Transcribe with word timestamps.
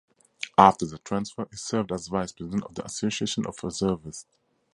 After 0.57 0.87
the 0.87 0.97
transfer, 0.97 1.47
he 1.51 1.57
served 1.57 1.91
as 1.91 2.07
vice-president 2.07 2.63
of 2.63 2.73
the 2.73 2.83
Association 2.83 3.45
of 3.45 3.59
Reservists. 3.63 4.25